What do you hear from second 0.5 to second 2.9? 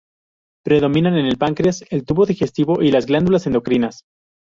Predominan en el páncreas, el tubo digestivo y